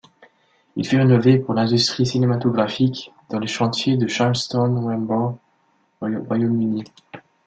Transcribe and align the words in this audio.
Il 0.77 0.87
fut 0.87 0.97
rénové 0.97 1.37
pour 1.37 1.53
l'industrie 1.53 2.07
cinématographique, 2.07 3.13
dans 3.29 3.37
les 3.37 3.45
chantiers 3.45 3.97
de 3.97 4.07
Charlestown 4.07 4.89
Harbour 4.89 5.37
Royaume-Uni. 6.01 6.85